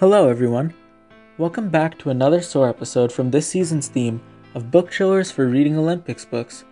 [0.00, 0.74] Hello, everyone.
[1.38, 4.20] Welcome back to another SOAR episode from this season's theme
[4.54, 6.64] of Book Chillers for Reading Olympics books.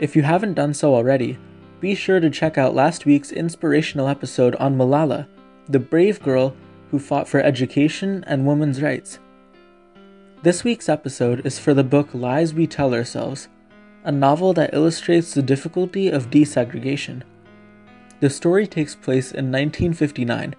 [0.00, 1.38] If you haven't done so already,
[1.78, 5.28] be sure to check out last week's inspirational episode on Malala,
[5.68, 6.56] the brave girl
[6.90, 9.20] who fought for education and women's rights.
[10.42, 13.46] This week's episode is for the book Lies We Tell Ourselves,
[14.02, 17.22] a novel that illustrates the difficulty of desegregation.
[18.18, 20.56] The story takes place in 1959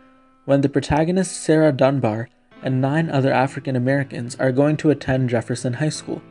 [0.49, 2.27] when the protagonist Sarah Dunbar
[2.63, 6.23] and nine other African Americans are going to attend Jefferson High School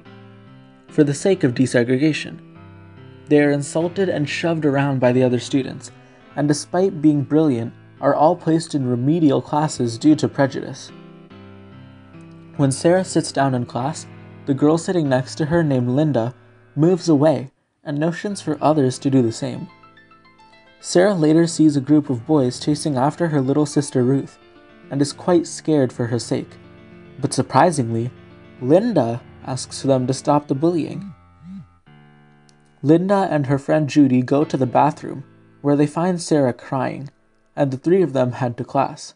[0.88, 2.40] for the sake of desegregation.
[3.28, 5.92] They are insulted and shoved around by the other students,
[6.34, 10.90] and despite being brilliant, are all placed in remedial classes due to prejudice.
[12.56, 14.08] When Sarah sits down in class,
[14.46, 16.34] the girl sitting next to her, named Linda,
[16.74, 17.52] moves away
[17.84, 19.68] and notions for others to do the same.
[20.80, 24.38] Sarah later sees a group of boys chasing after her little sister Ruth
[24.90, 26.50] and is quite scared for her sake.
[27.20, 28.10] But surprisingly,
[28.60, 31.14] Linda asks them to stop the bullying.
[32.82, 35.24] Linda and her friend Judy go to the bathroom,
[35.62, 37.10] where they find Sarah crying,
[37.56, 39.14] and the three of them head to class.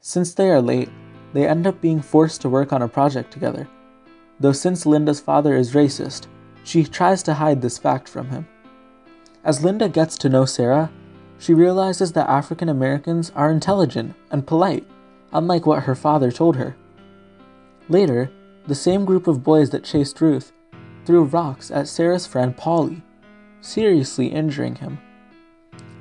[0.00, 0.90] Since they are late,
[1.32, 3.68] they end up being forced to work on a project together.
[4.40, 6.26] Though since Linda's father is racist,
[6.64, 8.48] she tries to hide this fact from him.
[9.44, 10.90] As Linda gets to know Sarah,
[11.38, 14.86] she realizes that African Americans are intelligent and polite,
[15.32, 16.76] unlike what her father told her.
[17.88, 18.30] Later,
[18.68, 20.52] the same group of boys that chased Ruth
[21.04, 23.02] threw rocks at Sarah's friend Polly,
[23.60, 24.98] seriously injuring him.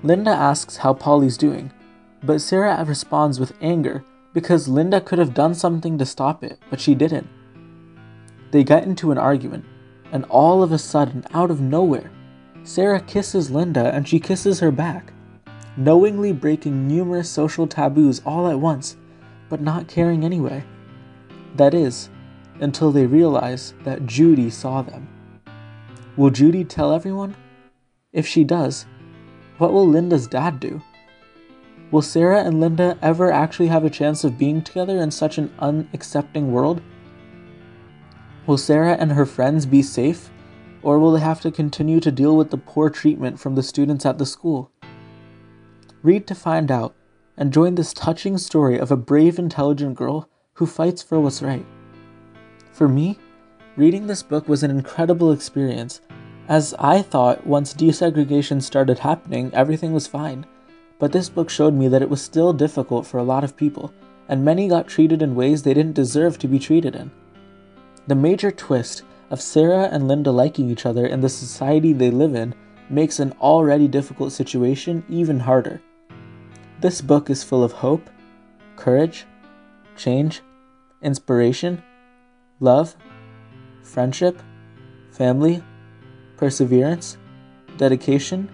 [0.04, 1.72] Linda asks how Polly's doing,
[2.22, 4.04] but Sarah responds with anger
[4.34, 7.28] because Linda could have done something to stop it, but she didn't.
[8.52, 9.66] They get into an argument,
[10.12, 12.12] and all of a sudden, out of nowhere,
[12.64, 15.14] Sarah kisses Linda and she kisses her back,
[15.78, 18.98] knowingly breaking numerous social taboos all at once,
[19.50, 20.64] but not caring anyway.
[21.56, 22.10] That is,
[22.60, 25.08] until they realize that Judy saw them.
[26.16, 27.36] Will Judy tell everyone?
[28.14, 28.86] If she does,
[29.58, 30.82] what will Linda's dad do?
[31.90, 35.52] Will Sarah and Linda ever actually have a chance of being together in such an
[35.60, 36.82] unaccepting world?
[38.46, 40.30] Will Sarah and her friends be safe,
[40.84, 44.06] or will they have to continue to deal with the poor treatment from the students
[44.06, 44.72] at the school?
[46.04, 46.96] Read to find out,
[47.38, 51.66] and join this touching story of a brave, intelligent girl who fights for what's right.
[52.72, 53.18] For me,
[53.76, 56.02] reading this book was an incredible experience,
[56.48, 60.46] as I thought once desegregation started happening, everything was fine.
[61.00, 63.94] But this book showed me that it was still difficult for a lot of people,
[64.28, 67.12] and many got treated in ways they didn't deserve to be treated in.
[68.08, 72.36] The major twist of Sarah and Linda liking each other in the society they live
[72.36, 72.54] in
[72.90, 75.82] makes an already difficult situation even harder.
[76.82, 78.10] This book is full of hope,
[78.76, 79.26] courage,
[79.96, 80.42] change,
[81.02, 81.82] inspiration,
[82.60, 82.96] love,
[83.82, 84.42] friendship,
[85.12, 85.64] family,
[86.36, 87.18] perseverance,
[87.78, 88.50] dedication,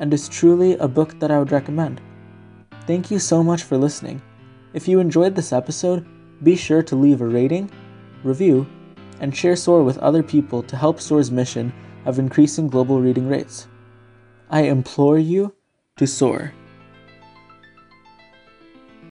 [0.00, 2.00] and is truly a book that I would recommend.
[2.88, 4.20] Thank you so much for listening.
[4.72, 6.06] If you enjoyed this episode,
[6.42, 7.70] be sure to leave a rating,
[8.24, 8.66] review,
[9.20, 11.72] and share SOAR with other people to help SOAR's mission
[12.04, 13.66] of increasing global reading rates.
[14.50, 15.54] I implore you
[15.96, 16.52] to soar.